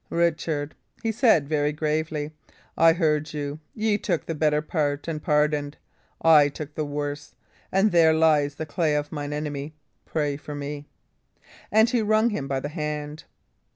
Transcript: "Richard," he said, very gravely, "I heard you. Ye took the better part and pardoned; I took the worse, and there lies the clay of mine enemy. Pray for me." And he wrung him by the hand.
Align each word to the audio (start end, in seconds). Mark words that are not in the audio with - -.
"Richard," 0.09 0.73
he 1.03 1.11
said, 1.11 1.47
very 1.47 1.71
gravely, 1.71 2.31
"I 2.75 2.91
heard 2.93 3.31
you. 3.35 3.59
Ye 3.75 3.99
took 3.99 4.25
the 4.25 4.33
better 4.33 4.59
part 4.59 5.07
and 5.07 5.21
pardoned; 5.21 5.77
I 6.23 6.49
took 6.49 6.73
the 6.73 6.83
worse, 6.87 7.35
and 7.71 7.91
there 7.91 8.11
lies 8.11 8.55
the 8.55 8.65
clay 8.65 8.95
of 8.95 9.11
mine 9.11 9.31
enemy. 9.31 9.75
Pray 10.07 10.37
for 10.37 10.55
me." 10.55 10.87
And 11.71 11.87
he 11.87 12.01
wrung 12.01 12.31
him 12.31 12.47
by 12.47 12.59
the 12.59 12.69
hand. 12.69 13.25